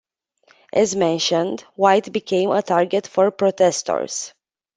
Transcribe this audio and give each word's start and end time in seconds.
As 0.73 0.95
mentioned, 0.95 1.61
White 1.75 2.11
became 2.11 2.49
a 2.49 2.63
target 2.63 3.05
for 3.05 3.29
protestors. 3.29 4.33